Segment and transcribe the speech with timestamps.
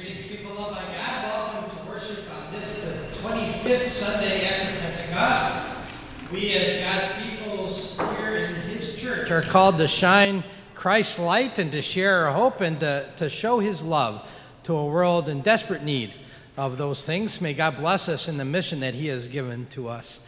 [0.00, 1.24] Greetings, people loved by God.
[1.24, 5.92] Welcome to worship on this, the 25th Sunday after Pentecost.
[6.32, 10.42] We, as God's peoples here in His church, are called to shine
[10.74, 14.26] Christ's light and to share our hope and to, to show His love
[14.62, 16.14] to a world in desperate need
[16.56, 17.42] of those things.
[17.42, 20.20] May God bless us in the mission that He has given to us.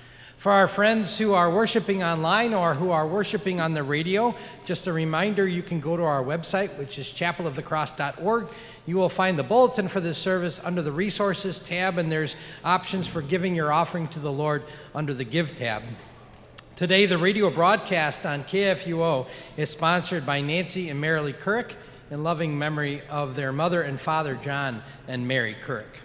[0.43, 4.35] For our friends who are worshiping online or who are worshiping on the radio,
[4.65, 8.49] just a reminder you can go to our website, which is chapelofthecross.org.
[8.87, 13.07] You will find the bulletin for this service under the resources tab, and there's options
[13.07, 14.65] for giving your offering to the Lord
[14.97, 15.85] under the give tab.
[16.75, 21.77] Today, the radio broadcast on KFUO is sponsored by Nancy and Marilee Couric
[22.11, 26.01] in loving memory of their mother and father, John and Mary Couric.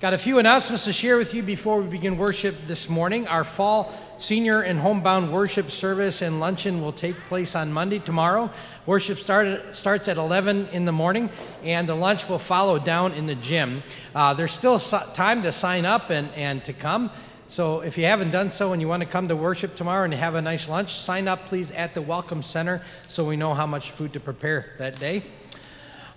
[0.00, 3.26] Got a few announcements to share with you before we begin worship this morning.
[3.26, 8.48] Our fall senior and homebound worship service and luncheon will take place on Monday, tomorrow.
[8.86, 11.28] Worship started, starts at 11 in the morning,
[11.64, 13.82] and the lunch will follow down in the gym.
[14.14, 17.10] Uh, there's still time to sign up and, and to come.
[17.48, 20.14] So if you haven't done so and you want to come to worship tomorrow and
[20.14, 23.66] have a nice lunch, sign up please at the Welcome Center so we know how
[23.66, 25.24] much food to prepare that day.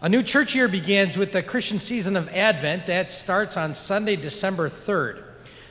[0.03, 2.88] A new church year begins with the Christian season of Advent.
[2.88, 5.23] That starts on Sunday, December 3rd.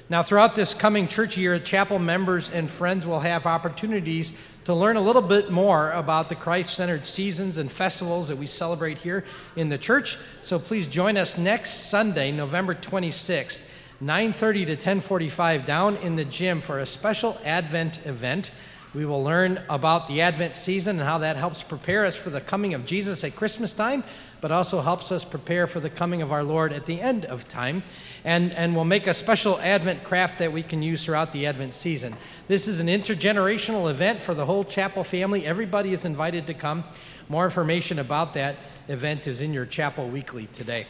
[0.09, 4.33] Now, throughout this coming church year, chapel members and friends will have opportunities
[4.67, 8.47] to learn a little bit more about the Christ centered seasons and festivals that we
[8.47, 9.25] celebrate here
[9.57, 10.17] in the church.
[10.43, 13.65] So please join us next Sunday, November 26th,
[14.01, 18.53] 9:30 to 10:45 down in the gym for a special Advent event.
[18.93, 22.41] We will learn about the Advent season and how that helps prepare us for the
[22.41, 24.03] coming of Jesus at Christmas time,
[24.41, 27.47] but also helps us prepare for the coming of our Lord at the end of
[27.47, 27.85] time.
[28.25, 31.75] And, and we'll make a special Advent craft that we can use throughout the Advent
[31.75, 32.17] season.
[32.49, 35.47] This is an intergenerational event for the whole chapel family.
[35.47, 36.83] Everybody is invited to come.
[37.29, 38.57] More information about that
[38.89, 40.89] event is in your chapel weekly today.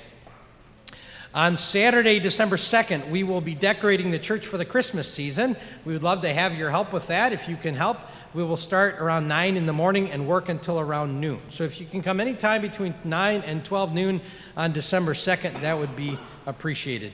[1.32, 5.56] On Saturday, December 2nd, we will be decorating the church for the Christmas season.
[5.84, 7.32] We would love to have your help with that.
[7.32, 7.98] If you can help,
[8.34, 11.38] we will start around 9 in the morning and work until around noon.
[11.48, 14.20] So if you can come anytime between 9 and 12 noon
[14.56, 17.12] on December 2nd, that would be appreciated.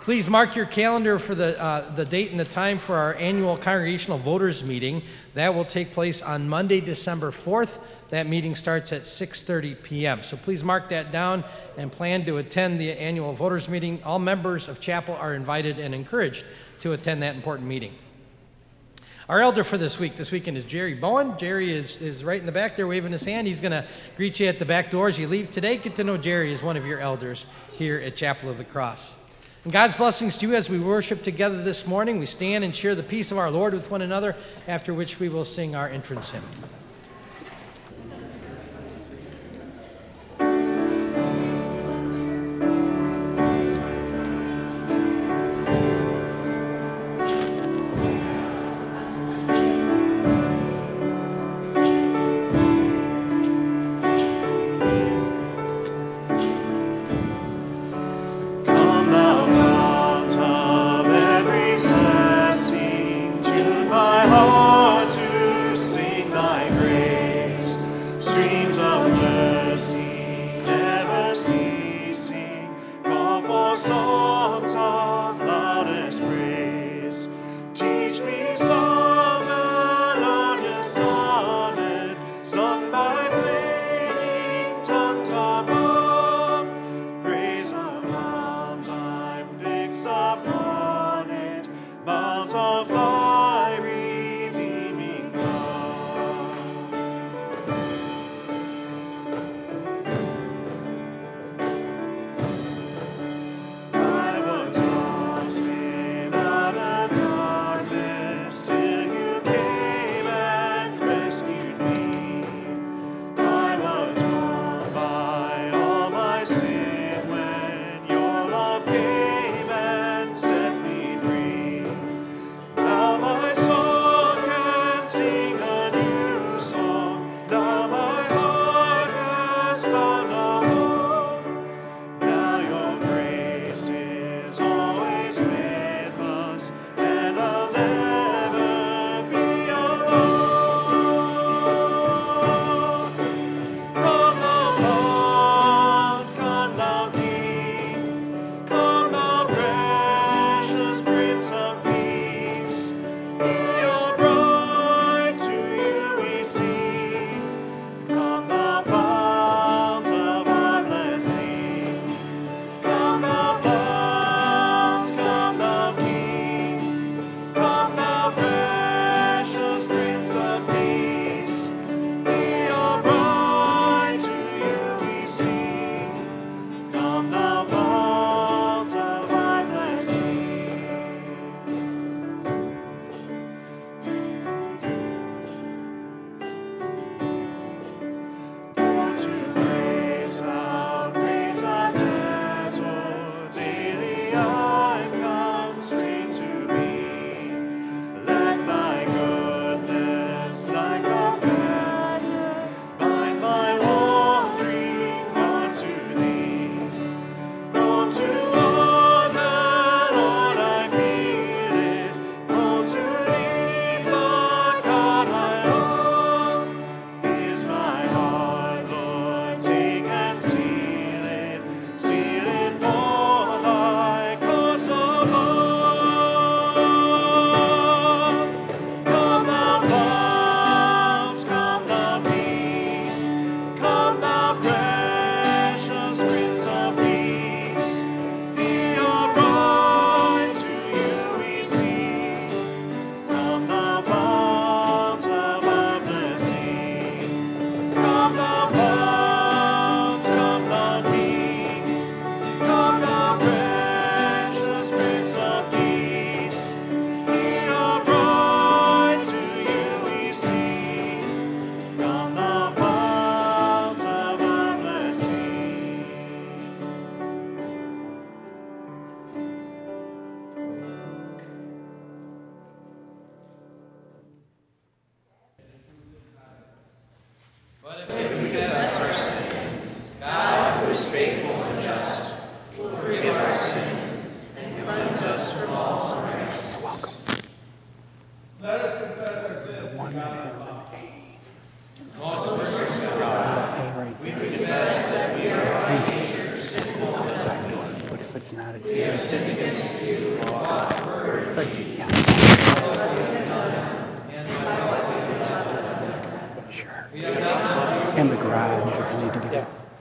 [0.00, 3.56] Please mark your calendar for the, uh, the date and the time for our annual
[3.56, 5.02] congregational voters meeting.
[5.34, 7.80] That will take place on Monday, December 4th
[8.10, 10.22] that meeting starts at 6:30 p.m.
[10.22, 11.44] So please mark that down
[11.76, 14.02] and plan to attend the annual voters meeting.
[14.04, 16.44] All members of chapel are invited and encouraged
[16.80, 17.92] to attend that important meeting.
[19.28, 21.36] Our elder for this week, this weekend, is Jerry Bowen.
[21.36, 23.48] Jerry is, is right in the back there waving his hand.
[23.48, 23.84] He's going to
[24.16, 25.78] greet you at the back door as you leave today.
[25.78, 29.15] Get to know Jerry as one of your elders here at Chapel of the Cross.
[29.66, 32.20] And God's blessings to you as we worship together this morning.
[32.20, 34.36] We stand and share the peace of our Lord with one another,
[34.68, 36.44] after which we will sing our entrance hymn.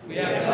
[0.08, 0.45] We have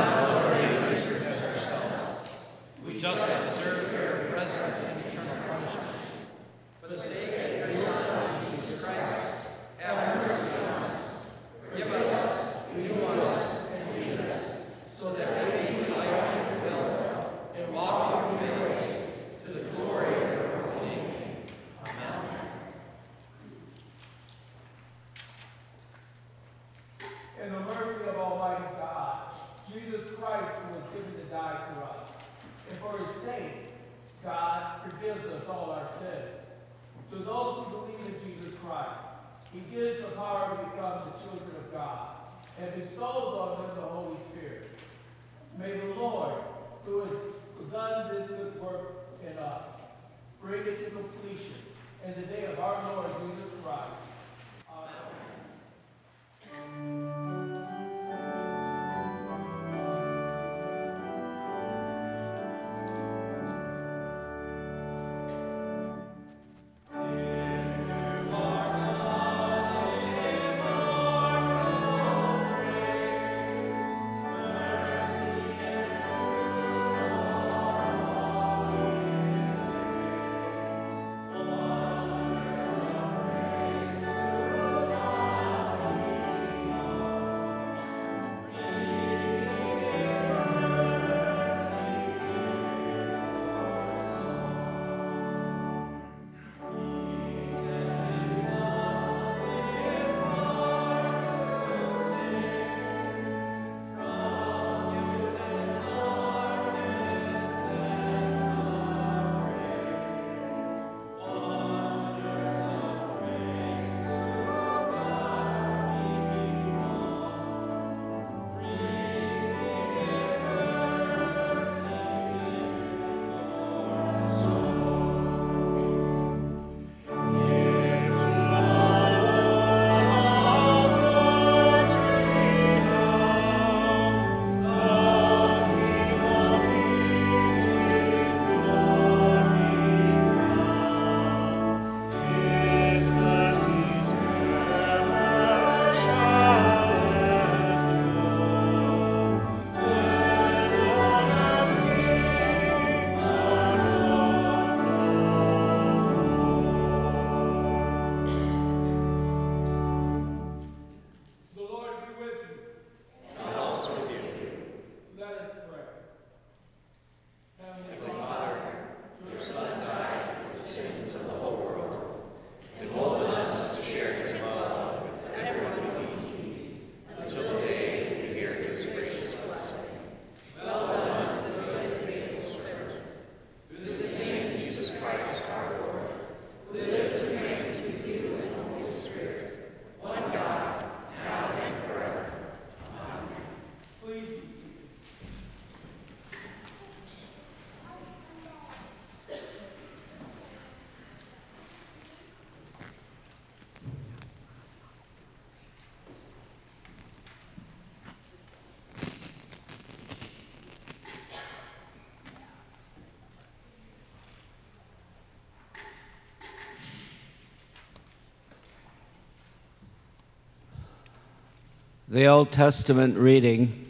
[222.12, 223.90] The Old Testament reading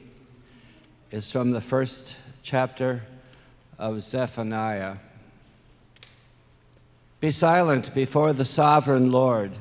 [1.10, 3.02] is from the first chapter
[3.80, 4.98] of Zephaniah.
[7.20, 9.54] Be silent before the sovereign Lord,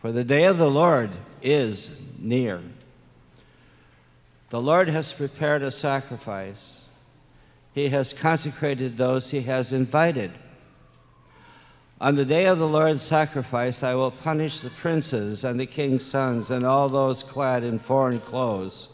[0.00, 1.10] for the day of the Lord
[1.42, 2.62] is near.
[4.48, 6.86] The Lord has prepared a sacrifice.
[7.74, 10.30] He has consecrated those he has invited.
[12.00, 16.06] On the day of the Lord's sacrifice, I will punish the princes and the king's
[16.06, 18.88] sons and all those clad in foreign clothes.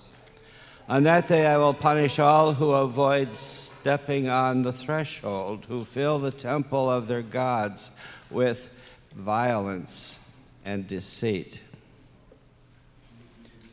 [0.89, 6.19] On that day, I will punish all who avoid stepping on the threshold, who fill
[6.19, 7.91] the temple of their gods
[8.31, 8.71] with
[9.15, 10.19] violence
[10.65, 11.61] and deceit.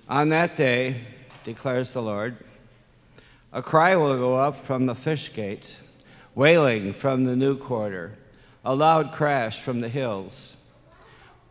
[0.09, 0.97] On that day,
[1.45, 2.35] declares the Lord,
[3.53, 5.79] a cry will go up from the fish gate,
[6.35, 8.17] wailing from the new quarter
[8.63, 10.56] a loud crash from the hills.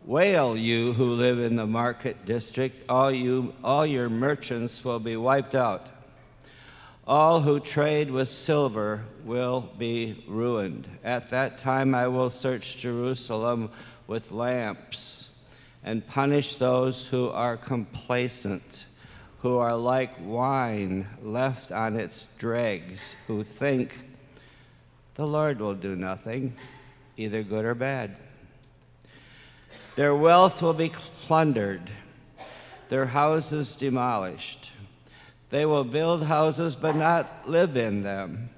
[0.05, 5.17] Wail, you who live in the market district, all, you, all your merchants will be
[5.17, 5.91] wiped out.
[7.05, 10.87] All who trade with silver will be ruined.
[11.03, 13.69] At that time I will search Jerusalem
[14.07, 15.31] with lamps
[15.83, 18.85] and punish those who are complacent,
[19.39, 23.93] who are like wine left on its dregs, who think
[25.15, 26.53] the Lord will do nothing,
[27.23, 28.15] either good or bad.
[29.95, 31.81] Their wealth will be plundered,
[32.89, 34.71] their houses demolished.
[35.49, 38.49] They will build houses but not live in them.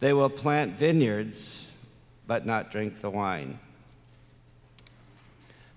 [0.00, 1.74] They will plant vineyards
[2.26, 3.58] but not drink the wine.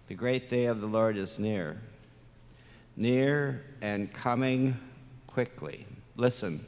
[0.07, 1.81] The great day of the Lord is near,
[2.97, 4.77] near and coming
[5.25, 5.85] quickly.
[6.17, 6.65] Listen,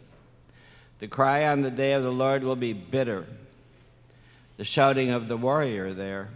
[0.99, 3.27] the cry on the day of the Lord will be bitter,
[4.57, 6.29] the shouting of the warrior there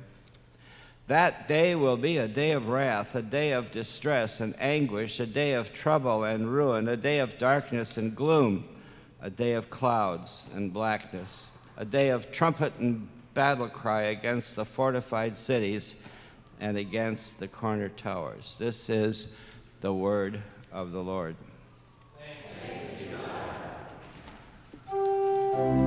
[1.08, 5.26] that day will be a day of wrath, a day of distress and anguish, a
[5.26, 8.66] day of trouble and ruin, a day of darkness and gloom,
[9.22, 14.66] a day of clouds and blackness, a day of trumpet and battle cry against the
[14.66, 15.96] fortified cities
[16.60, 18.58] and against the corner towers.
[18.60, 19.34] This is
[19.80, 20.42] the word
[20.74, 21.38] of the Lord.
[25.54, 25.82] Thanks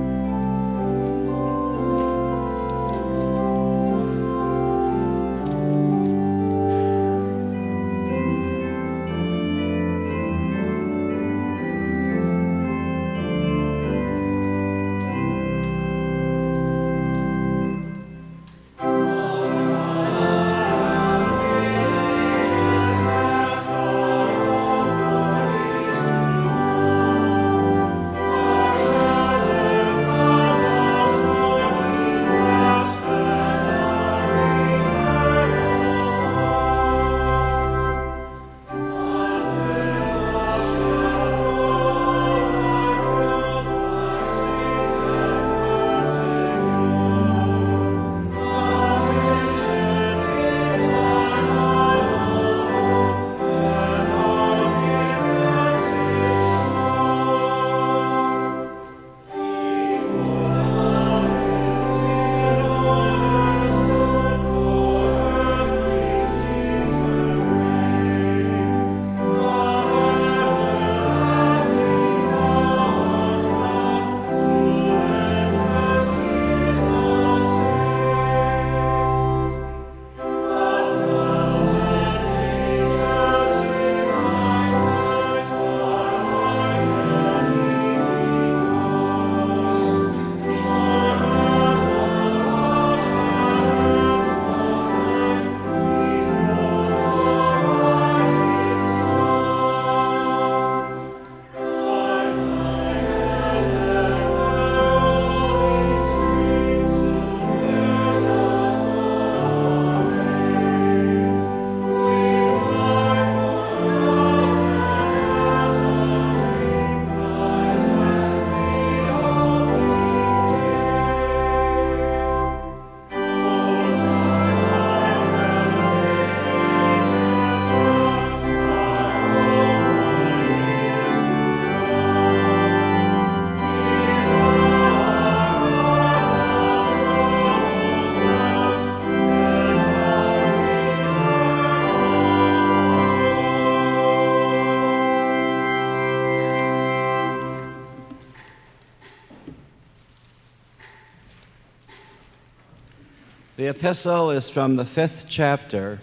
[153.61, 156.01] The epistle is from the fifth chapter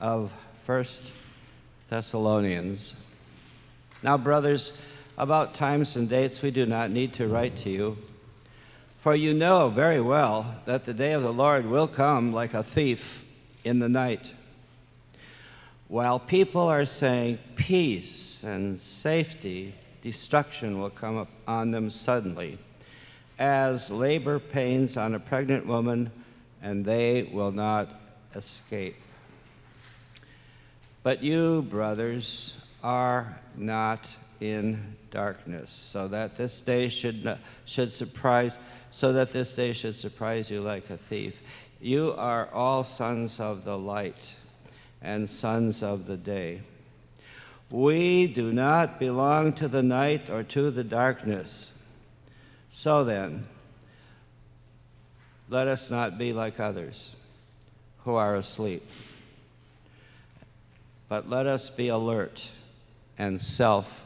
[0.00, 0.32] of
[0.64, 1.12] First
[1.86, 2.96] Thessalonians.
[4.02, 4.72] Now, brothers,
[5.16, 7.96] about times and dates we do not need to write to you,
[8.98, 12.64] for you know very well that the day of the Lord will come like a
[12.64, 13.22] thief
[13.62, 14.34] in the night.
[15.86, 22.58] While people are saying peace and safety, destruction will come on them suddenly,
[23.38, 26.10] as labor pains on a pregnant woman
[26.62, 27.88] and they will not
[28.34, 28.96] escape.
[31.02, 38.58] But you, brothers, are not in darkness, so that this day should, should surprise,
[38.90, 41.42] so that this day should surprise you like a thief.
[41.80, 44.34] You are all sons of the light
[45.00, 46.60] and sons of the day.
[47.70, 51.78] We do not belong to the night or to the darkness.
[52.70, 53.46] So then,
[55.50, 57.10] let us not be like others
[58.04, 58.86] who are asleep,
[61.08, 62.50] but let us be alert
[63.16, 64.04] and self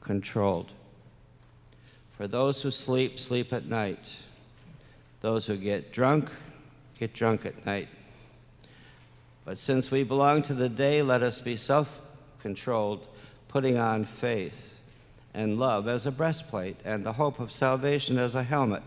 [0.00, 0.72] controlled.
[2.16, 4.16] For those who sleep, sleep at night.
[5.20, 6.30] Those who get drunk,
[6.98, 7.88] get drunk at night.
[9.44, 12.00] But since we belong to the day, let us be self
[12.40, 13.06] controlled,
[13.48, 14.80] putting on faith
[15.32, 18.82] and love as a breastplate, and the hope of salvation as a helmet.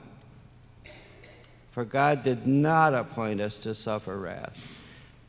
[1.78, 4.68] For God did not appoint us to suffer wrath,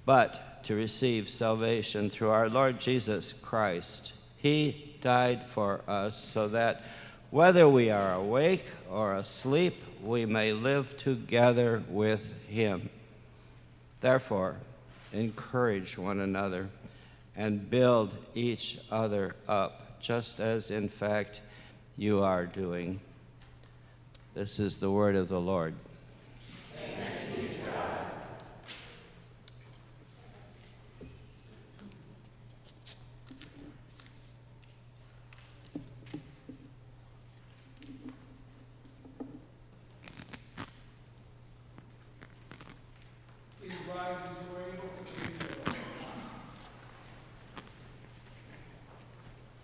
[0.07, 4.15] but to receive salvation through our Lord Jesus Christ.
[4.39, 6.85] He died for us so that
[7.31, 12.89] whether we are awake or asleep, we may live together with Him.
[14.01, 14.57] Therefore,
[15.13, 16.71] encourage one another
[17.37, 21.43] and build each other up, just as in fact
[21.99, 23.01] you are doing.
[24.33, 25.75] This is the word of the Lord.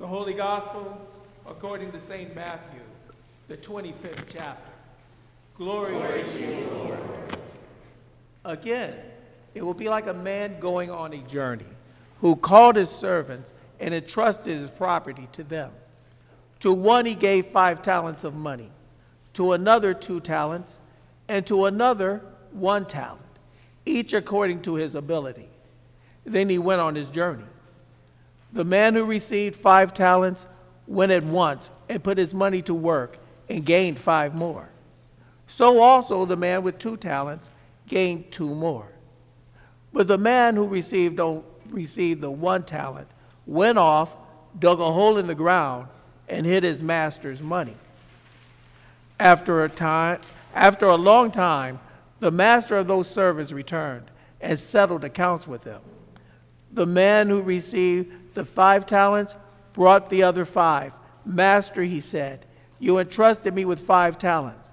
[0.05, 1.01] The Holy Gospel
[1.47, 2.35] according to St.
[2.35, 2.83] Matthew,
[3.49, 4.74] the 25th chapter.
[5.57, 6.99] Glory, Glory to you, Lord.
[8.45, 8.95] Again,
[9.55, 11.65] it will be like a man going on a journey
[12.21, 15.71] who called his servants and entrusted his property to them.
[16.61, 18.71] To one he gave five talents of money,
[19.35, 20.77] to another two talents,
[21.29, 23.21] and to another one talent,
[23.87, 25.49] each according to his ability.
[26.25, 27.45] Then he went on his journey.
[28.53, 30.47] The man who received five talents
[30.89, 34.69] went at once and put his money to work and gained five more.
[35.47, 37.51] So also the man with two talents
[37.87, 38.89] gained two more.
[39.93, 41.21] But the man who received,
[41.69, 43.09] received the one talent
[43.47, 44.15] went off,
[44.59, 45.89] dug a hole in the ground,
[46.29, 47.77] and hid his master's money.
[49.21, 50.21] After a time,
[50.55, 51.79] after a long time,
[52.21, 55.83] the master of those servants returned and settled accounts with them.
[56.73, 59.35] The man who received the five talents,
[59.73, 60.93] brought the other five.
[61.25, 62.47] Master, he said,
[62.79, 64.73] you entrusted me with five talents.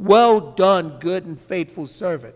[0.00, 2.34] Well done, good and faithful servant.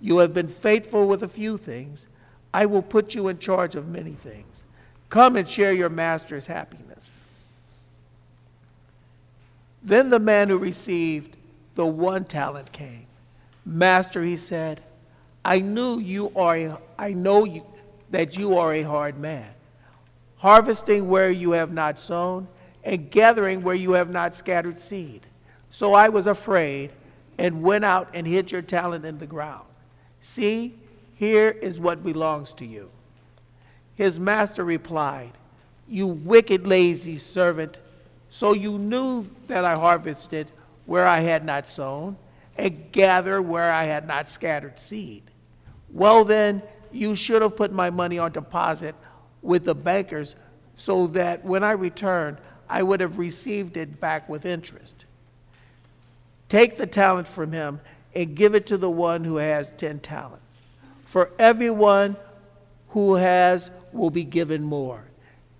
[0.00, 2.06] You have been faithful with a few things.
[2.52, 4.64] I will put you in charge of many things.
[5.08, 7.10] Come and share your master's happiness.
[9.82, 11.34] Then the man who received
[11.74, 13.06] the one talent came.
[13.64, 14.82] Master, he said,
[15.44, 17.64] I knew you are a, I know you,
[18.10, 19.48] that you are a hard man
[20.38, 22.48] harvesting where you have not sown,
[22.84, 25.20] and gathering where you have not scattered seed.
[25.70, 26.90] So I was afraid
[27.38, 29.66] and went out and hid your talent in the ground.
[30.20, 30.74] See,
[31.14, 32.90] here is what belongs to you.
[33.94, 35.32] His master replied,
[35.88, 37.78] You wicked, lazy servant.
[38.30, 40.48] So you knew that I harvested
[40.86, 42.16] where I had not sown,
[42.56, 45.22] and gathered where I had not scattered seed.
[45.92, 48.94] Well, then, you should have put my money on deposit
[49.42, 50.34] with the bankers
[50.76, 54.97] so that when I returned, I would have received it back with interest.
[56.48, 57.80] Take the talent from him
[58.14, 60.56] and give it to the one who has 10 talents.
[61.04, 62.16] For everyone
[62.90, 65.04] who has will be given more,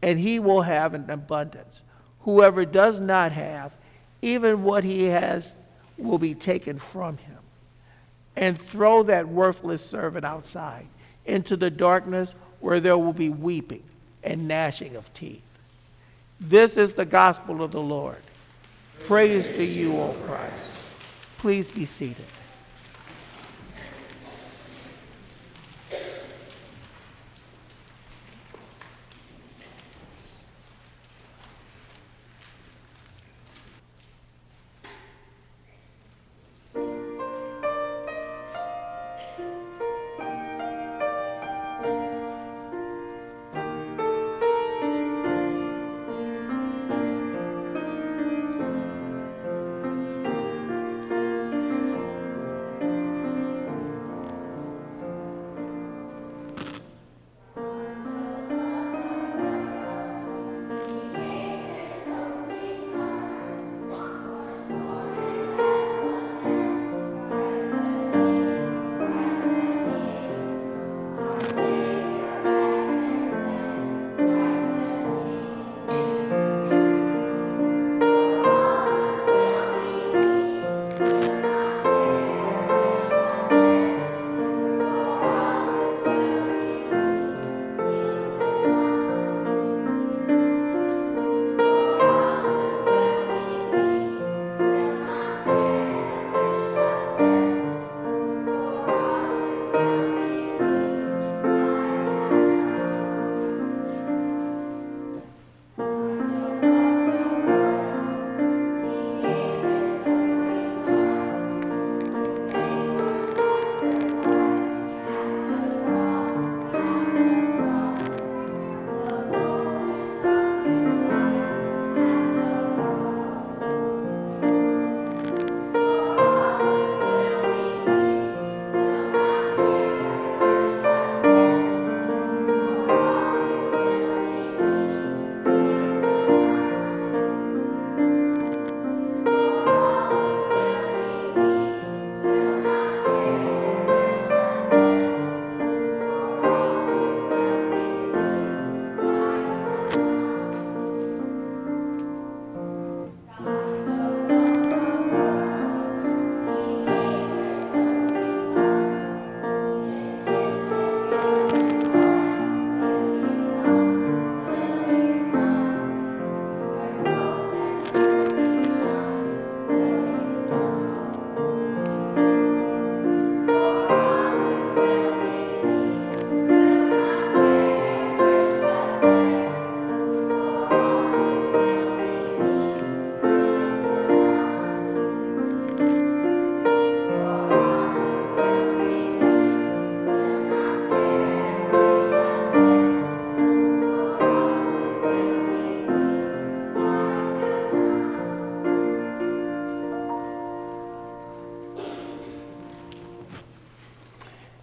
[0.03, 1.83] and he will have an abundance.
[2.21, 3.73] Whoever does not have,
[4.23, 5.55] even what he has
[5.97, 7.39] will be taken from him.
[8.37, 10.87] And throw that worthless servant outside
[11.27, 13.83] into the darkness where there will be weeping
[14.23, 15.43] and gnashing of teeth.
[16.41, 18.23] This is the gospel of the Lord.
[19.07, 20.78] Praise to you, O Christ.
[21.39, 22.27] Please be seated.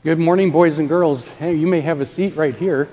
[0.05, 1.27] Good morning, boys and girls.
[1.27, 2.87] Hey, you may have a seat right here.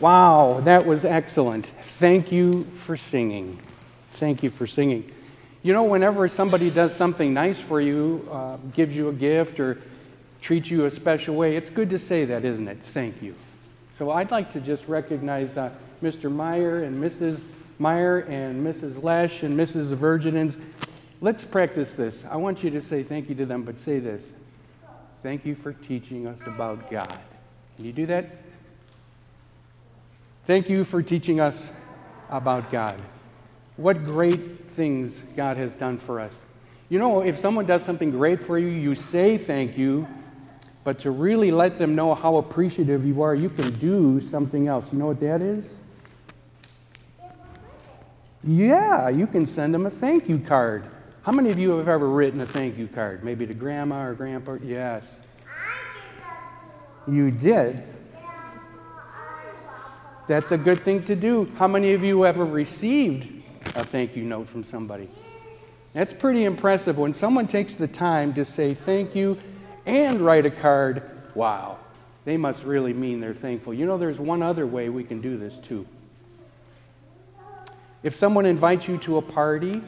[0.00, 1.66] Wow, that was excellent.
[2.00, 3.60] Thank you for singing.
[4.14, 5.12] Thank you for singing.
[5.62, 9.80] You know, whenever somebody does something nice for you, uh, gives you a gift, or
[10.40, 12.78] treats you a special way, it's good to say that, isn't it?
[12.94, 13.36] Thank you.
[13.96, 15.70] So I'd like to just recognize uh,
[16.02, 16.32] Mr.
[16.32, 17.38] Meyer and Mrs.
[17.78, 19.00] Meyer and Mrs.
[19.04, 19.94] Lesh and Mrs.
[19.94, 20.58] Virginins.
[21.20, 22.24] Let's practice this.
[22.28, 24.22] I want you to say thank you to them, but say this.
[25.22, 27.18] Thank you for teaching us about God.
[27.76, 28.26] Can you do that?
[30.46, 31.70] Thank you for teaching us
[32.30, 33.00] about God.
[33.76, 36.34] What great things God has done for us.
[36.88, 40.08] You know, if someone does something great for you, you say thank you,
[40.84, 44.86] but to really let them know how appreciative you are, you can do something else.
[44.90, 45.70] You know what that is?
[48.42, 50.84] Yeah, you can send them a thank you card.
[51.22, 53.22] How many of you have ever written a thank you card?
[53.22, 54.56] Maybe to grandma or grandpa?
[54.62, 55.04] Yes.
[57.06, 57.82] You did?
[60.26, 61.50] That's a good thing to do.
[61.56, 63.42] How many of you ever received
[63.74, 65.08] a thank you note from somebody?
[65.92, 66.96] That's pretty impressive.
[66.96, 69.38] When someone takes the time to say thank you
[69.84, 71.02] and write a card,
[71.34, 71.78] wow,
[72.24, 73.74] they must really mean they're thankful.
[73.74, 75.86] You know, there's one other way we can do this too.
[78.02, 79.82] If someone invites you to a party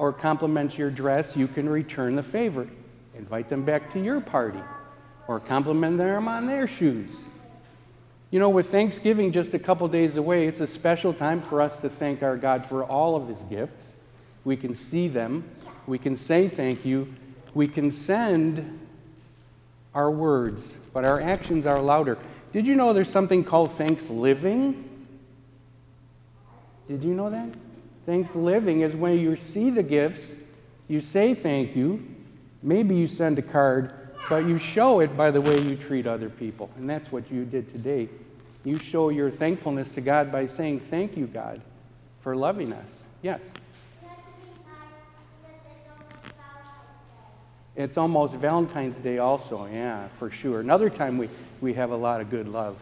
[0.00, 2.66] or compliments your dress, you can return the favor.
[3.14, 4.62] Invite them back to your party
[5.28, 7.10] or compliment them on their shoes.
[8.30, 11.78] You know, with Thanksgiving just a couple days away, it's a special time for us
[11.82, 13.88] to thank our God for all of his gifts.
[14.44, 15.44] We can see them,
[15.86, 17.14] we can say thank you,
[17.52, 18.80] we can send
[19.94, 22.16] our words, but our actions are louder.
[22.54, 25.06] Did you know there's something called thanks living?
[26.88, 27.50] Did you know that?
[28.06, 30.34] Thanks living is when you see the gifts,
[30.88, 32.04] you say thank you,
[32.62, 33.92] maybe you send a card,
[34.28, 36.70] but you show it by the way you treat other people.
[36.76, 38.08] And that's what you did today.
[38.64, 41.60] You show your thankfulness to God by saying, Thank you, God,
[42.20, 42.86] for loving us.
[43.22, 43.40] Yes?
[47.76, 50.60] It's almost Valentine's Day, also, yeah, for sure.
[50.60, 52.76] Another time we, we have a lot of good love.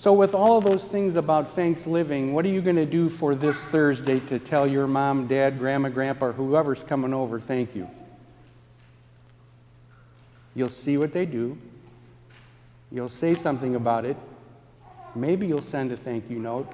[0.00, 3.34] So, with all of those things about Thanksgiving, what are you going to do for
[3.34, 7.86] this Thursday to tell your mom, dad, grandma, grandpa, or whoever's coming over thank you?
[10.54, 11.58] You'll see what they do.
[12.90, 14.16] You'll say something about it.
[15.14, 16.72] Maybe you'll send a thank you note.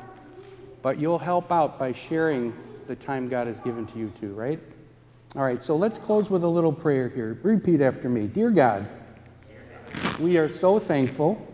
[0.80, 2.54] But you'll help out by sharing
[2.86, 4.60] the time God has given to you, too, right?
[5.34, 7.36] All right, so let's close with a little prayer here.
[7.42, 8.88] Repeat after me Dear God,
[10.20, 11.44] we are so thankful.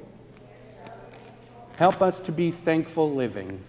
[1.76, 3.62] Help us to be thankful living,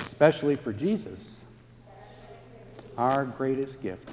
[0.00, 1.36] especially for Jesus,
[2.96, 4.08] our greatest gift.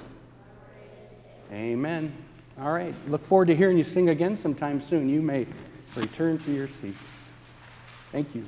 [1.52, 2.12] Amen.
[2.60, 5.08] All right, look forward to hearing you sing again sometime soon.
[5.08, 5.46] You may
[5.94, 7.00] return to your seats.
[8.12, 8.46] Thank you.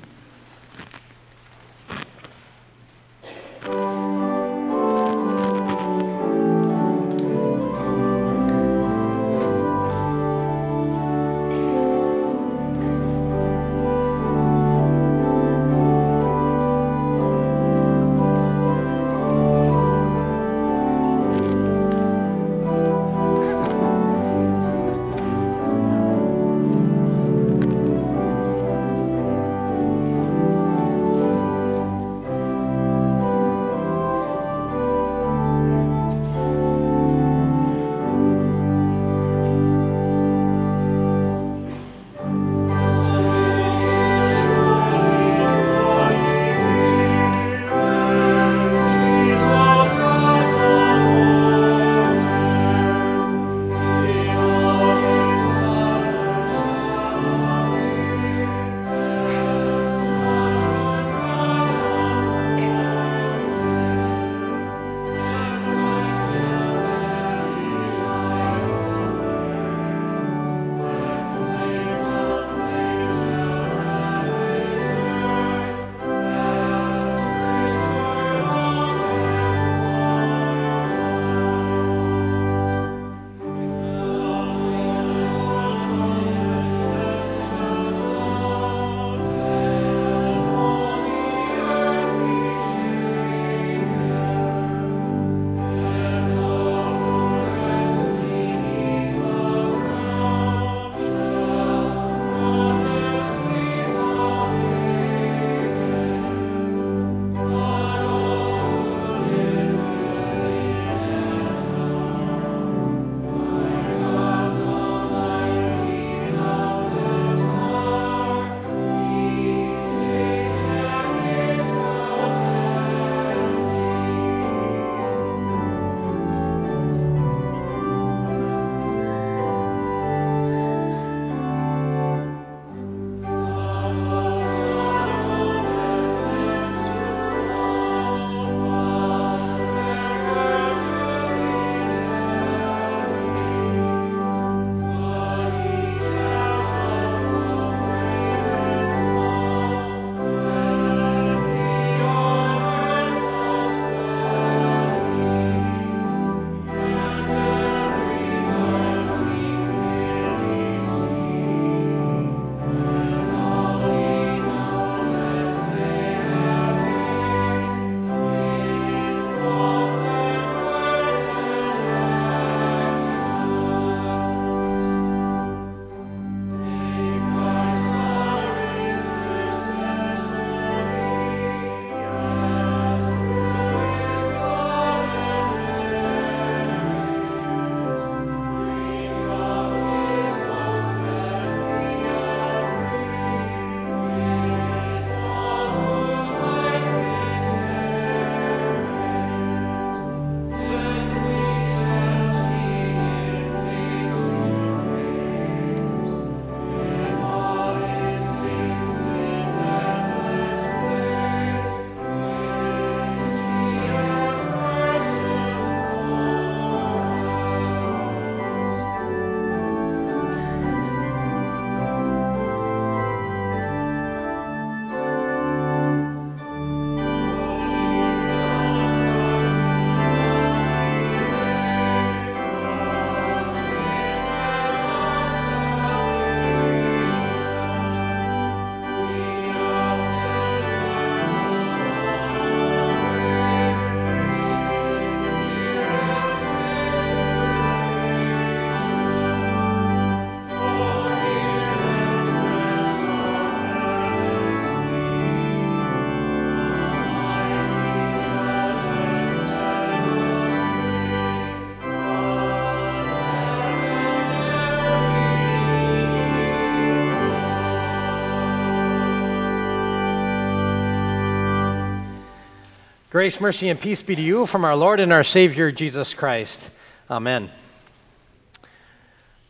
[273.19, 276.69] Grace, mercy, and peace be to you from our Lord and our Savior, Jesus Christ.
[277.11, 277.51] Amen.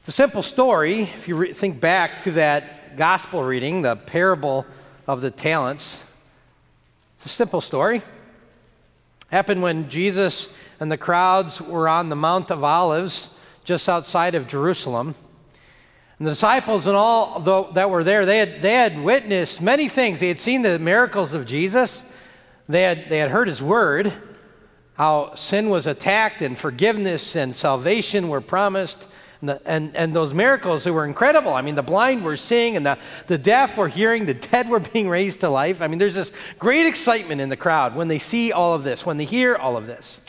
[0.06, 4.66] The simple story, if you re- think back to that gospel reading, the parable
[5.06, 6.04] of the talents,
[7.14, 7.98] it's a simple story.
[7.98, 8.04] It
[9.30, 13.30] Happened when Jesus and the crowds were on the Mount of Olives
[13.66, 15.14] just outside of Jerusalem.
[16.18, 17.40] And the disciples and all
[17.74, 20.22] that were there, they had, they had witnessed many things.
[20.22, 22.04] They had seen the miracles of Jesus.
[22.70, 24.14] They had, they had heard his word,
[24.94, 29.08] how sin was attacked and forgiveness and salvation were promised.
[29.42, 31.52] And, the, and, and those miracles they were incredible.
[31.52, 34.80] I mean, the blind were seeing, and the, the deaf were hearing, the dead were
[34.80, 35.82] being raised to life.
[35.82, 39.04] I mean, there's this great excitement in the crowd when they see all of this,
[39.04, 40.22] when they hear all of this.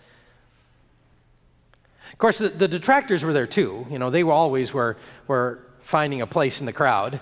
[2.13, 3.87] Of course, the, the detractors were there too.
[3.91, 7.21] You know, they always were, were finding a place in the crowd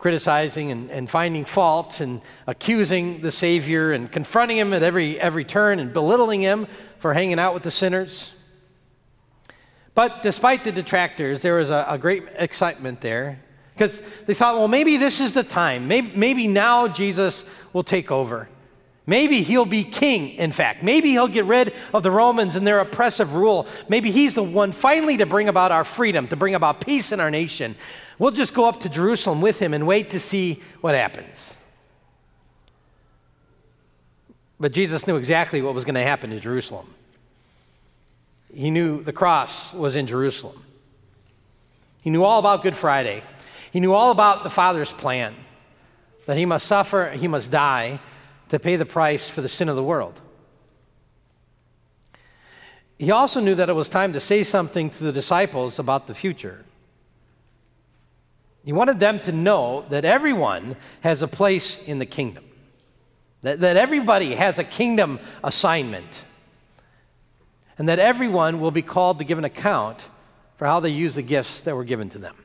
[0.00, 5.44] criticizing and, and finding faults and accusing the Savior and confronting him at every, every
[5.44, 6.66] turn and belittling him
[6.98, 8.32] for hanging out with the sinners.
[9.94, 13.40] But despite the detractors, there was a, a great excitement there
[13.74, 15.86] because they thought, well, maybe this is the time.
[15.86, 18.48] Maybe, maybe now Jesus will take over.
[19.06, 20.82] Maybe he'll be king, in fact.
[20.82, 23.66] Maybe he'll get rid of the Romans and their oppressive rule.
[23.88, 27.20] Maybe he's the one finally to bring about our freedom, to bring about peace in
[27.20, 27.74] our nation.
[28.20, 31.56] We'll just go up to Jerusalem with him and wait to see what happens.
[34.60, 36.86] But Jesus knew exactly what was going to happen to Jerusalem.
[38.54, 40.62] He knew the cross was in Jerusalem.
[42.02, 43.22] He knew all about Good Friday.
[43.72, 45.34] He knew all about the Father's plan
[46.26, 48.00] that he must suffer, he must die
[48.50, 50.20] to pay the price for the sin of the world.
[52.98, 56.14] He also knew that it was time to say something to the disciples about the
[56.14, 56.66] future.
[58.64, 62.44] He wanted them to know that everyone has a place in the kingdom,
[63.42, 66.24] that, that everybody has a kingdom assignment,
[67.78, 70.06] and that everyone will be called to give an account
[70.56, 72.36] for how they use the gifts that were given to them.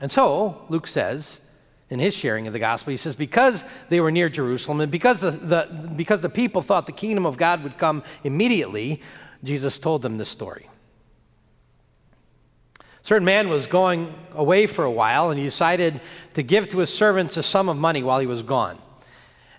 [0.00, 1.40] And so, Luke says,
[1.88, 5.20] in his sharing of the gospel, he says, because they were near Jerusalem and because
[5.20, 9.00] the, the, because the people thought the kingdom of God would come immediately,
[9.42, 10.68] Jesus told them this story
[13.04, 16.00] certain man was going away for a while and he decided
[16.32, 18.78] to give to his servants a sum of money while he was gone.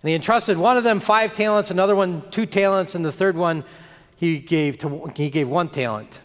[0.02, 3.38] And he entrusted one of them five talents, another one two talents, and the third
[3.38, 3.64] one
[4.18, 6.20] he gave, to, he gave one talent.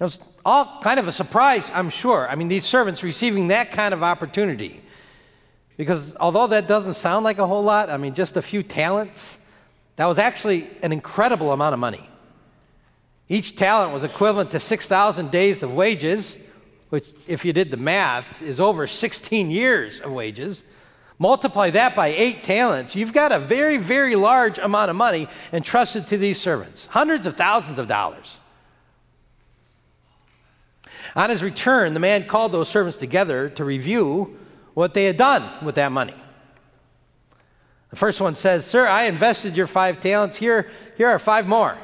[0.00, 2.26] It was all kind of a surprise, I'm sure.
[2.28, 4.82] I mean, these servants receiving that kind of opportunity.
[5.76, 9.36] Because although that doesn't sound like a whole lot, I mean, just a few talents,
[9.96, 12.08] that was actually an incredible amount of money.
[13.28, 16.36] Each talent was equivalent to 6,000 days of wages,
[16.90, 20.62] which, if you did the math, is over 16 years of wages.
[21.18, 26.06] Multiply that by eight talents, you've got a very, very large amount of money entrusted
[26.08, 28.38] to these servants hundreds of thousands of dollars.
[31.16, 34.38] On his return, the man called those servants together to review
[34.74, 36.14] what they had done with that money.
[37.90, 40.36] The first one says, Sir, I invested your five talents.
[40.36, 41.78] Here, here are five more.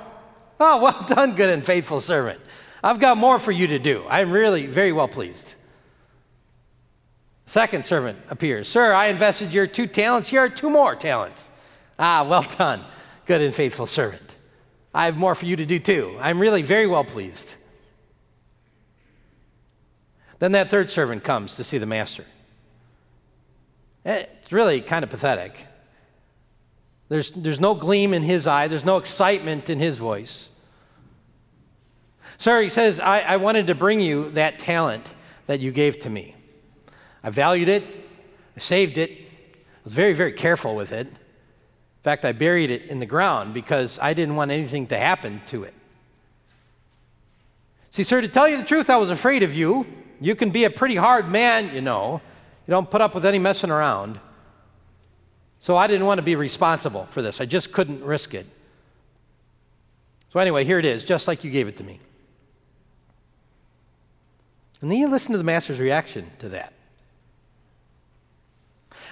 [0.62, 2.38] Oh, well done, good and faithful servant.
[2.84, 4.04] I've got more for you to do.
[4.10, 5.54] I'm really very well pleased.
[7.46, 8.68] Second servant appears.
[8.68, 10.28] Sir, I invested your two talents.
[10.28, 11.48] Here are two more talents.
[11.98, 12.84] Ah, well done,
[13.24, 14.34] good and faithful servant.
[14.92, 16.18] I have more for you to do too.
[16.20, 17.54] I'm really very well pleased.
[20.40, 22.26] Then that third servant comes to see the master.
[24.04, 25.54] It's really kind of pathetic.
[27.08, 30.49] There's, there's no gleam in his eye, there's no excitement in his voice.
[32.40, 35.04] Sir, he says, I, I wanted to bring you that talent
[35.46, 36.34] that you gave to me.
[37.22, 37.84] I valued it,
[38.56, 41.06] I saved it, I was very, very careful with it.
[41.06, 45.42] In fact, I buried it in the ground because I didn't want anything to happen
[45.48, 45.74] to it.
[47.90, 49.84] See, sir, to tell you the truth, I was afraid of you.
[50.18, 52.22] You can be a pretty hard man, you know.
[52.66, 54.18] You don't put up with any messing around.
[55.60, 57.38] So I didn't want to be responsible for this.
[57.38, 58.46] I just couldn't risk it.
[60.32, 62.00] So, anyway, here it is, just like you gave it to me.
[64.80, 66.72] And then you listen to the master's reaction to that.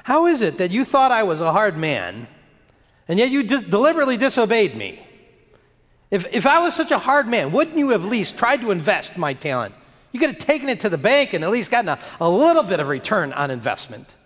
[0.04, 2.28] How is it that you thought I was a hard man,
[3.06, 5.04] and yet you dis- deliberately disobeyed me?
[6.10, 8.70] If, if I was such a hard man, wouldn't you have at least tried to
[8.70, 9.74] invest my talent?
[10.12, 12.62] You could have taken it to the bank and at least gotten a, a little
[12.62, 14.16] bit of return on investment.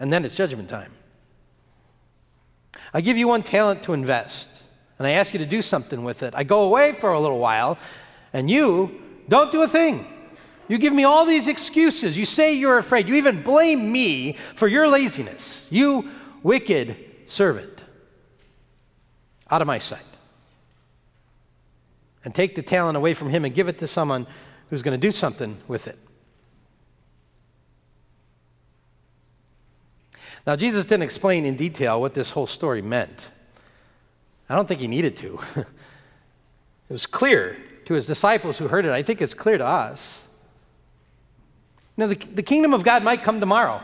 [0.00, 0.92] And then it's judgment time.
[2.92, 4.48] I give you one talent to invest,
[4.98, 6.34] and I ask you to do something with it.
[6.36, 7.78] I go away for a little while,
[8.32, 10.06] and you don't do a thing.
[10.68, 12.16] You give me all these excuses.
[12.16, 13.08] You say you're afraid.
[13.08, 15.66] You even blame me for your laziness.
[15.68, 16.08] You
[16.44, 17.84] wicked servant.
[19.50, 20.04] Out of my sight.
[22.24, 24.28] And take the talent away from him and give it to someone
[24.68, 25.98] who's going to do something with it.
[30.46, 33.28] Now, Jesus didn't explain in detail what this whole story meant.
[34.48, 35.40] I don't think he needed to.
[35.56, 35.66] it
[36.88, 37.56] was clear
[37.90, 38.92] to his disciples who heard it.
[38.92, 40.22] I think it's clear to us.
[41.96, 43.82] Know, the, the kingdom of God might come tomorrow,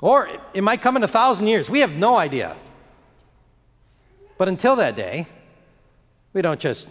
[0.00, 1.70] or it, it might come in a thousand years.
[1.70, 2.56] We have no idea.
[4.36, 5.28] But until that day,
[6.32, 6.88] we don't just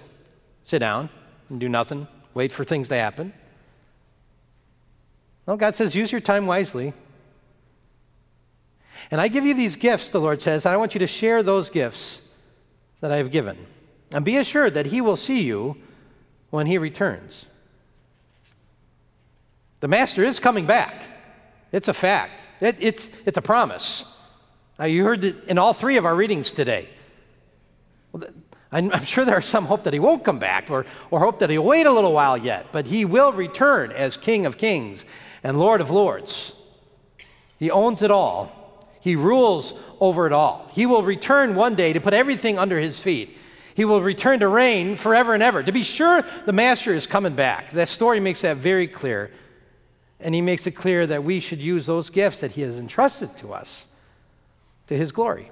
[0.64, 1.10] sit down
[1.50, 3.34] and do nothing, wait for things to happen.
[5.46, 6.94] No, God says, use your time wisely.
[9.12, 11.44] And I give you these gifts, the Lord says, and I want you to share
[11.44, 12.22] those gifts
[13.02, 13.58] that I have given.
[14.14, 15.76] And be assured that He will see you
[16.56, 17.46] when He returns.
[19.82, 21.04] The Master is coming back.
[21.72, 24.06] It's a fact, it, it's, it's a promise.
[24.80, 26.90] Now, you heard it in all three of our readings today.
[28.72, 31.50] I'm, I'm sure there's some hope that he won't come back or, or hope that
[31.50, 35.06] he'll wait a little while yet, but he will return as King of Kings
[35.44, 36.54] and Lord of Lords.
[37.58, 38.90] He owns it all.
[39.02, 40.70] He rules over it all.
[40.72, 43.38] He will return one day to put everything under his feet.
[43.76, 45.62] He will return to reign forever and ever.
[45.62, 47.72] To be sure, the Master is coming back.
[47.72, 49.32] That story makes that very clear.
[50.22, 53.38] And he makes it clear that we should use those gifts that he has entrusted
[53.40, 53.84] to us
[54.88, 55.52] to his glory.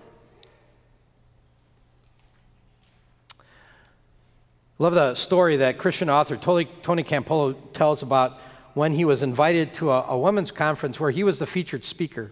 [4.79, 6.65] Love the story that Christian author Tony,
[7.03, 8.39] Campolo tells about
[8.73, 12.31] when he was invited to a, a women's conference where he was the featured speaker.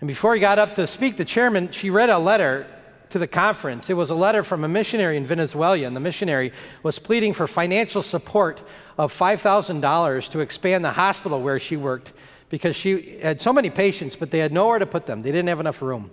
[0.00, 2.68] And before he got up to speak, the chairman, she read a letter
[3.12, 3.88] to the conference.
[3.88, 6.52] It was a letter from a missionary in Venezuela, and the missionary
[6.82, 8.62] was pleading for financial support
[8.98, 12.12] of $5,000 to expand the hospital where she worked
[12.48, 15.22] because she had so many patients, but they had nowhere to put them.
[15.22, 16.10] They didn't have enough room.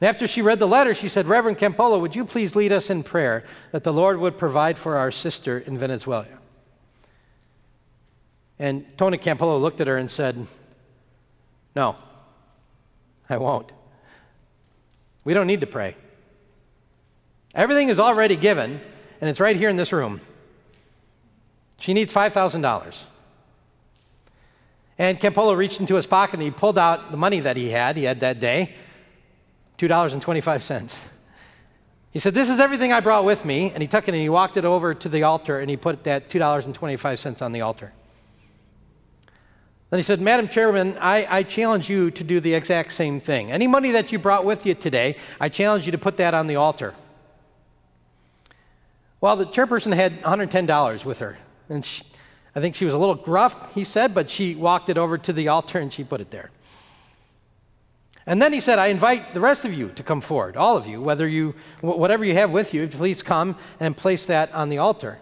[0.00, 2.90] And after she read the letter, she said, Reverend Campolo, would you please lead us
[2.90, 6.26] in prayer that the Lord would provide for our sister in Venezuela?
[8.58, 10.46] And Tony Campolo looked at her and said,
[11.74, 11.96] No.
[13.28, 13.72] I won't.
[15.26, 15.96] We don't need to pray.
[17.52, 18.80] Everything is already given,
[19.20, 20.20] and it's right here in this room.
[21.80, 23.04] She needs $5,000.
[24.98, 27.96] And Campolo reached into his pocket and he pulled out the money that he had,
[27.96, 28.72] he had that day
[29.78, 30.96] $2.25.
[32.12, 33.72] He said, This is everything I brought with me.
[33.72, 36.04] And he took it and he walked it over to the altar and he put
[36.04, 37.92] that $2.25 on the altar.
[39.90, 43.52] Then he said, Madam Chairman, I, I, challenge you to do the exact same thing.
[43.52, 46.48] Any money that you brought with you today, I challenge you to put that on
[46.48, 46.94] the altar.
[49.20, 51.38] Well, the chairperson had $110 with her.
[51.68, 52.02] And she,
[52.54, 55.32] I think she was a little gruff, he said, but she walked it over to
[55.32, 56.50] the altar and she put it there.
[58.26, 60.88] And then he said, I invite the rest of you to come forward, all of
[60.88, 64.78] you, whether you, whatever you have with you, please come and place that on the
[64.78, 65.18] altar.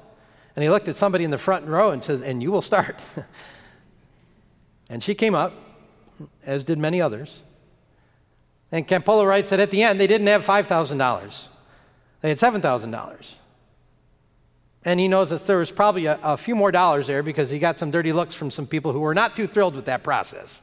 [0.57, 2.99] And he looked at somebody in the front row and said, And you will start.
[4.89, 5.53] And she came up,
[6.45, 7.43] as did many others.
[8.71, 11.49] And Campolo writes that at the end, they didn't have $5,000,
[12.21, 13.35] they had $7,000.
[14.87, 17.59] And he knows that there was probably a, a, few more dollars there because he
[17.59, 20.61] got some dirty looks from some people who were not too thrilled with that process.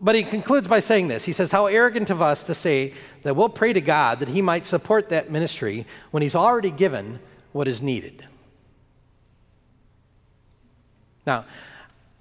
[0.00, 1.24] But he concludes by saying this.
[1.24, 2.92] He says, How arrogant of us to say
[3.22, 7.18] that we'll pray to God that he might support that ministry when he's already given
[7.52, 8.26] what is needed.
[11.26, 11.46] Now,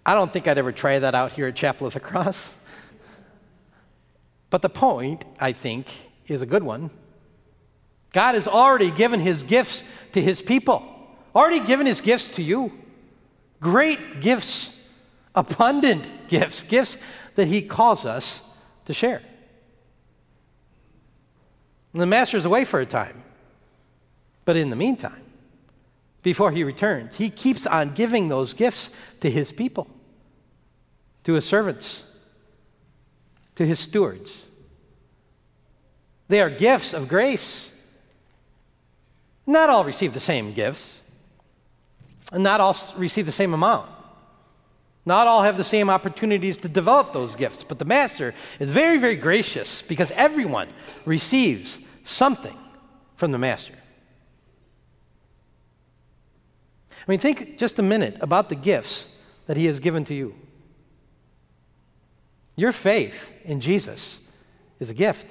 [0.05, 2.53] I don't think I'd ever try that out here at Chapel of the Cross.
[4.49, 5.87] But the point, I think,
[6.27, 6.89] is a good one.
[8.11, 10.83] God has already given his gifts to his people,
[11.33, 12.71] already given his gifts to you.
[13.61, 14.71] Great gifts,
[15.35, 16.97] abundant gifts, gifts
[17.35, 18.41] that he calls us
[18.85, 19.21] to share.
[21.93, 23.23] And the master's away for a time.
[24.43, 25.23] But in the meantime,
[26.23, 27.15] before he returns.
[27.15, 28.89] He keeps on giving those gifts
[29.21, 29.87] to his people,
[31.23, 32.03] to his servants,
[33.55, 34.31] to his stewards.
[36.27, 37.71] They are gifts of grace.
[39.45, 40.99] Not all receive the same gifts,
[42.31, 43.89] and not all receive the same amount.
[45.05, 48.99] Not all have the same opportunities to develop those gifts, but the Master is very,
[48.99, 50.69] very gracious because everyone
[51.05, 52.57] receives something
[53.15, 53.73] from the Master.
[57.07, 59.05] I mean, think just a minute about the gifts
[59.47, 60.35] that He has given to you.
[62.55, 64.19] Your faith in Jesus
[64.79, 65.27] is a gift.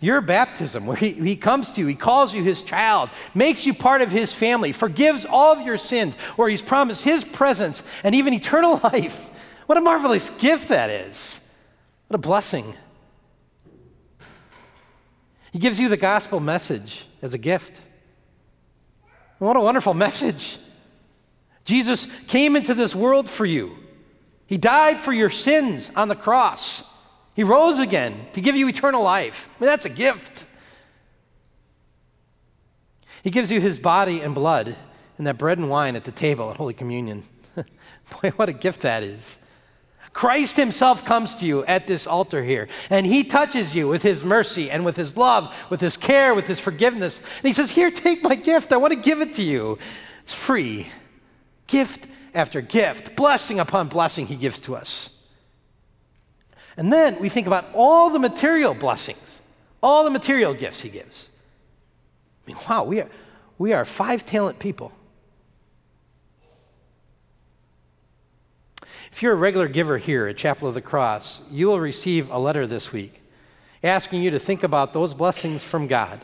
[0.00, 3.74] Your baptism, where he, he comes to you, he calls you his child, makes you
[3.74, 8.14] part of his family, forgives all of your sins, where he's promised his presence and
[8.14, 9.28] even eternal life.
[9.66, 11.40] What a marvelous gift that is.
[12.08, 12.74] What a blessing.
[15.52, 17.80] He gives you the gospel message as a gift.
[19.38, 20.58] What a wonderful message.
[21.64, 23.76] Jesus came into this world for you.
[24.46, 26.84] He died for your sins on the cross.
[27.34, 29.48] He rose again to give you eternal life.
[29.48, 30.46] I mean, that's a gift.
[33.22, 34.76] He gives you his body and blood
[35.16, 37.24] and that bread and wine at the table at Holy Communion.
[37.56, 39.38] Boy, what a gift that is.
[40.14, 44.22] Christ himself comes to you at this altar here, and he touches you with his
[44.22, 47.18] mercy and with his love, with his care, with his forgiveness.
[47.18, 48.72] And he says, Here, take my gift.
[48.72, 49.76] I want to give it to you.
[50.22, 50.88] It's free.
[51.66, 55.10] Gift after gift, blessing upon blessing, he gives to us.
[56.76, 59.40] And then we think about all the material blessings,
[59.82, 61.28] all the material gifts he gives.
[62.46, 63.08] I mean, wow, we are,
[63.58, 64.92] we are five talent people.
[69.14, 72.36] If you're a regular giver here at Chapel of the Cross, you will receive a
[72.36, 73.22] letter this week
[73.84, 76.20] asking you to think about those blessings from God.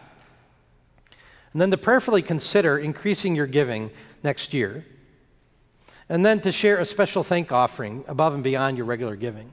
[1.52, 3.92] And then to prayerfully consider increasing your giving
[4.24, 4.84] next year.
[6.08, 9.52] And then to share a special thank offering above and beyond your regular giving.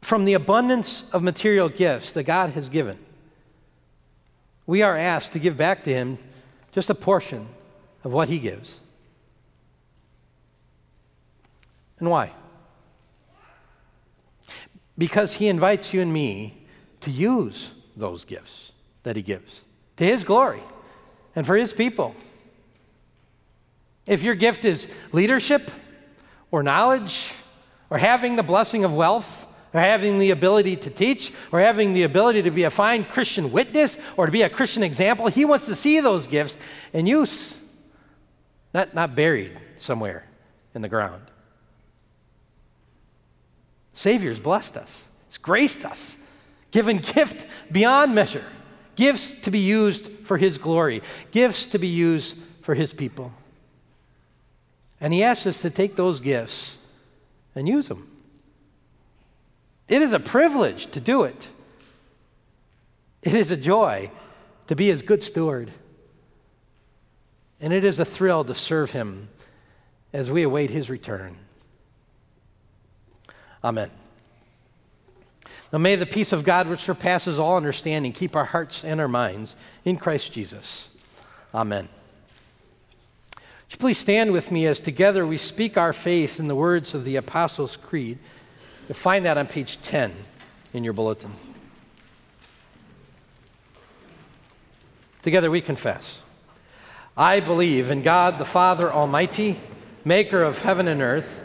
[0.00, 2.98] From the abundance of material gifts that God has given,
[4.66, 6.18] we are asked to give back to Him
[6.72, 7.46] just a portion
[8.02, 8.80] of what He gives.
[11.98, 12.32] And why?
[14.96, 16.66] Because He invites you and me
[17.00, 18.72] to use those gifts
[19.02, 19.60] that He gives
[19.96, 20.62] to His glory
[21.34, 22.14] and for His people.
[24.06, 25.70] If your gift is leadership
[26.50, 27.32] or knowledge
[27.90, 32.02] or having the blessing of wealth, or having the ability to teach, or having the
[32.02, 35.26] ability to be a fine Christian witness, or to be a Christian example.
[35.28, 36.56] He wants to see those gifts
[36.92, 37.56] in use,
[38.72, 40.26] not, not buried somewhere
[40.74, 41.22] in the ground.
[43.98, 46.16] Savior's blessed us, He's graced us,
[46.70, 48.44] given gift beyond measure,
[48.94, 53.32] gifts to be used for His glory, gifts to be used for His people.
[55.00, 56.76] And He asks us to take those gifts
[57.56, 58.08] and use them.
[59.88, 61.48] It is a privilege to do it.
[63.24, 64.12] It is a joy
[64.68, 65.72] to be his good steward.
[67.60, 69.28] And it is a thrill to serve him
[70.12, 71.36] as we await his return.
[73.62, 73.90] Amen.
[75.72, 79.08] Now may the peace of God, which surpasses all understanding, keep our hearts and our
[79.08, 79.54] minds
[79.84, 80.88] in Christ Jesus.
[81.54, 81.88] Amen.
[83.36, 86.94] Would you please stand with me as together we speak our faith in the words
[86.94, 88.18] of the Apostles' Creed?
[88.88, 90.14] You'll find that on page 10
[90.72, 91.34] in your bulletin.
[95.20, 96.22] Together we confess.
[97.14, 99.58] I believe in God the Father Almighty,
[100.04, 101.44] maker of heaven and earth,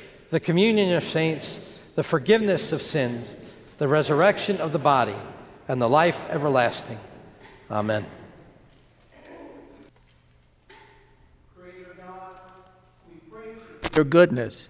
[0.31, 5.15] the communion of saints, the forgiveness of sins, the resurrection of the body,
[5.67, 6.97] and the life everlasting.
[7.69, 8.05] Amen.
[13.93, 14.69] Your goodness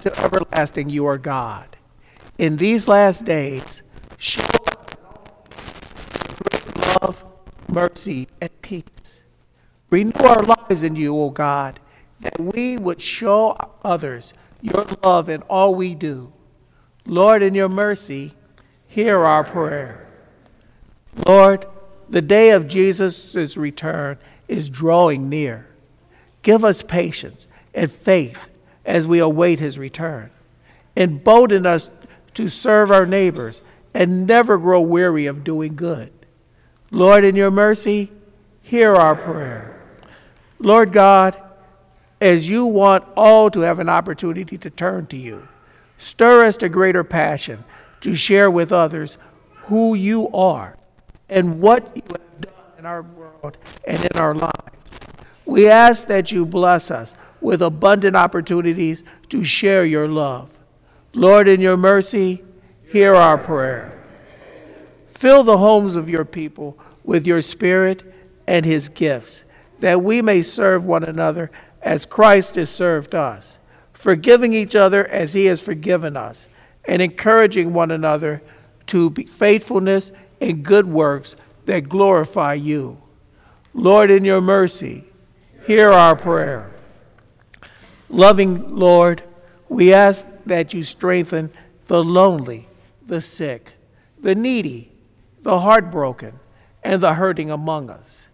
[0.00, 1.76] to everlasting, you are God.
[2.38, 3.82] In these last days,
[4.16, 4.42] show
[6.40, 7.24] great love,
[7.68, 9.20] mercy, and peace.
[9.90, 11.78] Renew our lives in you, O God,
[12.22, 16.32] that we would show others your love in all we do.
[17.04, 18.32] Lord, in your mercy,
[18.86, 20.08] hear our prayer.
[21.26, 21.66] Lord,
[22.08, 24.18] the day of Jesus' return
[24.48, 25.66] is drawing near.
[26.42, 28.48] Give us patience and faith
[28.84, 30.30] as we await his return.
[30.96, 31.90] Embolden us
[32.34, 33.62] to serve our neighbors
[33.94, 36.12] and never grow weary of doing good.
[36.90, 38.10] Lord, in your mercy,
[38.62, 39.80] hear our prayer.
[40.58, 41.41] Lord God,
[42.22, 45.48] as you want all to have an opportunity to turn to you,
[45.98, 47.64] stir us to greater passion
[48.00, 49.18] to share with others
[49.64, 50.76] who you are
[51.28, 53.56] and what you have done in our world
[53.88, 54.52] and in our lives.
[55.44, 60.56] We ask that you bless us with abundant opportunities to share your love.
[61.14, 62.44] Lord, in your mercy,
[62.88, 64.00] hear our prayer.
[65.08, 68.04] Fill the homes of your people with your Spirit
[68.46, 69.42] and his gifts,
[69.80, 71.50] that we may serve one another
[71.82, 73.58] as Christ has served us,
[73.92, 76.46] forgiving each other as he has forgiven us,
[76.84, 78.42] and encouraging one another
[78.86, 83.00] to be faithfulness and good works that glorify you.
[83.74, 85.04] Lord, in your mercy,
[85.66, 86.70] hear our prayer.
[88.08, 89.22] Loving Lord,
[89.68, 91.50] we ask that you strengthen
[91.86, 92.68] the lonely,
[93.06, 93.72] the sick,
[94.20, 94.92] the needy,
[95.40, 96.38] the heartbroken,
[96.82, 98.26] and the hurting among us.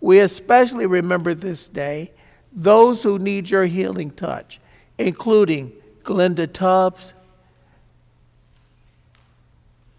[0.00, 2.12] We especially remember this day
[2.56, 4.58] those who need your healing touch,
[4.96, 5.70] including
[6.02, 7.12] Glenda Tubbs,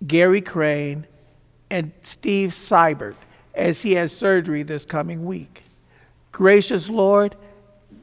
[0.05, 1.05] Gary Crane,
[1.69, 3.15] and Steve Seibert
[3.53, 5.63] as he has surgery this coming week.
[6.31, 7.35] Gracious Lord,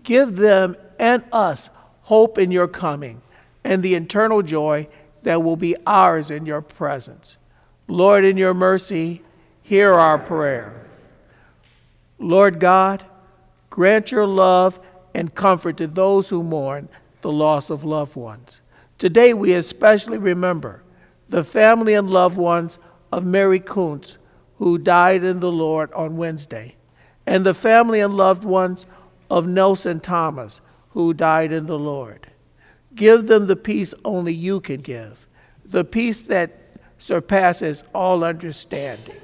[0.04, 1.68] give them and us
[2.02, 3.22] hope in your coming
[3.64, 4.86] and the eternal joy
[5.22, 7.38] that will be ours in your presence.
[7.88, 9.22] Lord, in your mercy,
[9.62, 10.72] hear our prayer.
[12.18, 13.04] Lord God,
[13.74, 14.78] grant your love
[15.16, 16.88] and comfort to those who mourn
[17.22, 18.60] the loss of loved ones.
[18.98, 20.80] Today, we especially remember
[21.28, 22.78] the family and loved ones
[23.10, 24.16] of Mary Kuntz,
[24.58, 26.76] who died in the Lord on Wednesday,
[27.26, 28.86] and the family and loved ones
[29.28, 30.60] of Nelson Thomas,
[30.90, 32.28] who died in the Lord.
[32.94, 35.26] Give them the peace only you can give,
[35.64, 36.52] the peace that
[36.98, 39.16] surpasses all understanding.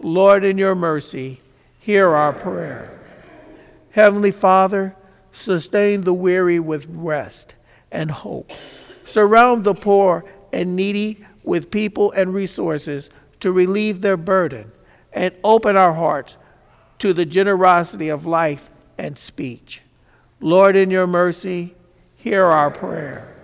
[0.00, 1.40] Lord, in your mercy,
[1.78, 2.95] hear our prayer.
[3.96, 4.94] Heavenly Father,
[5.32, 7.54] sustain the weary with rest
[7.90, 8.52] and hope.
[9.06, 10.22] Surround the poor
[10.52, 13.08] and needy with people and resources
[13.40, 14.70] to relieve their burden,
[15.14, 16.36] and open our hearts
[16.98, 18.68] to the generosity of life
[18.98, 19.80] and speech.
[20.40, 21.74] Lord, in your mercy,
[22.16, 23.34] hear our prayer.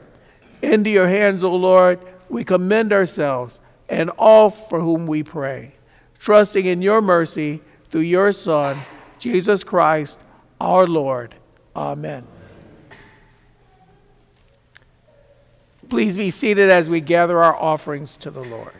[0.60, 1.98] Into your hands, O Lord,
[2.28, 5.76] we commend ourselves and all for whom we pray,
[6.18, 8.76] trusting in your mercy through your Son,
[9.18, 10.18] Jesus Christ,
[10.62, 11.34] our Lord.
[11.74, 12.24] Amen.
[15.88, 18.72] Please be seated as we gather our offerings to the Lord.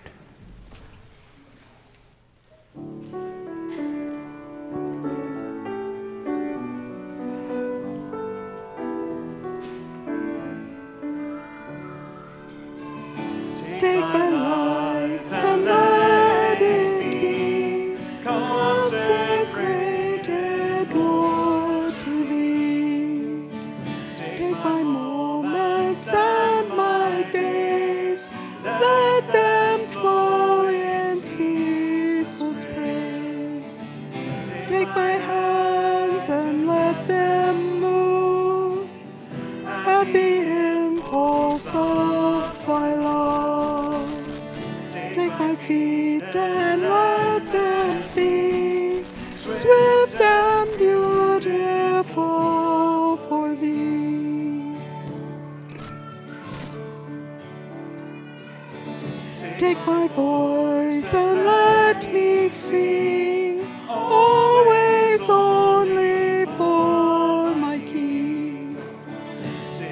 [59.87, 68.77] My voice and let me sing, always only for my King.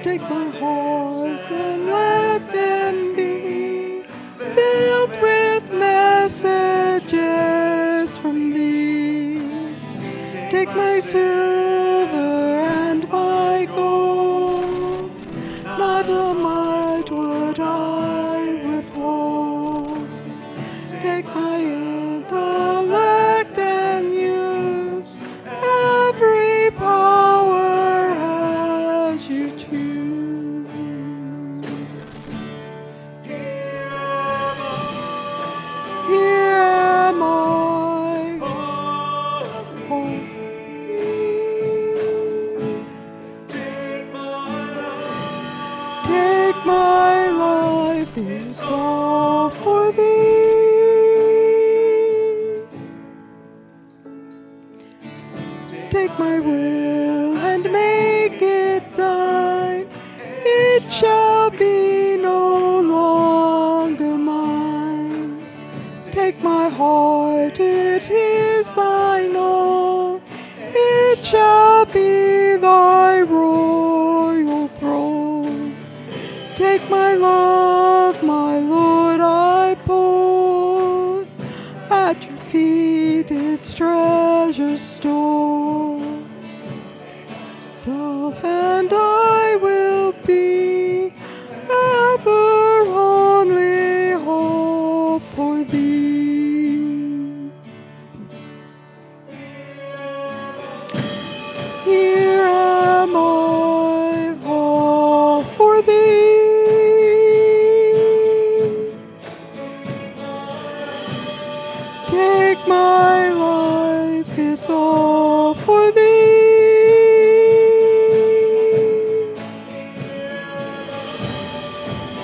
[0.03, 0.80] Take my heart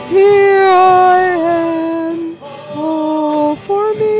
[0.08, 1.22] Here I
[2.10, 2.38] am,
[2.74, 4.16] all for me.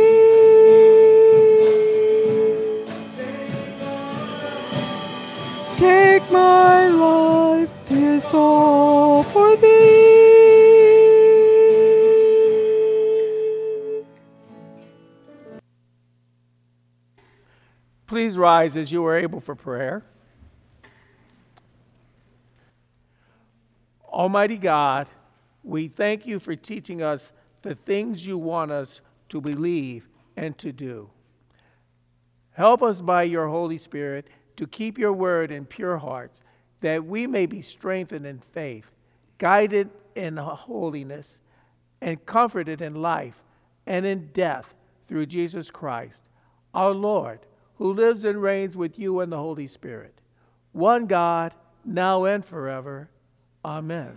[5.77, 10.17] Take my life, it's all for thee.
[18.07, 20.05] Please rise as you are able for prayer.
[24.09, 25.07] Almighty God,
[25.67, 30.71] we thank you for teaching us the things you want us to believe and to
[30.71, 31.11] do.
[32.53, 36.41] Help us by your Holy Spirit to keep your word in pure hearts,
[36.81, 38.87] that we may be strengthened in faith,
[39.39, 41.41] guided in holiness,
[42.01, 43.43] and comforted in life
[43.87, 44.73] and in death
[45.09, 46.29] through Jesus Christ,
[46.75, 47.41] our Lord,
[47.79, 50.15] who lives and reigns with you and the Holy Spirit,
[50.73, 51.55] one God,
[51.85, 53.11] now and forever.
[53.65, 54.17] Amen.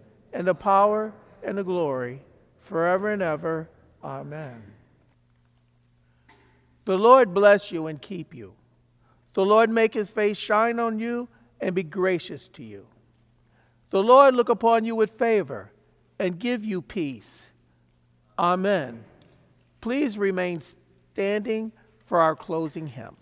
[0.33, 1.13] and the power,
[1.43, 2.21] and the glory,
[2.61, 3.69] forever and ever.
[4.03, 4.61] Amen.
[6.85, 8.53] The Lord bless you and keep you.
[9.33, 11.27] The Lord make his face shine on you
[11.59, 12.85] and be gracious to you.
[13.91, 15.71] The Lord look upon you with favor
[16.17, 17.45] and give you peace.
[18.37, 19.03] Amen.
[19.79, 21.71] Please remain standing
[22.05, 23.15] for our closing hymn.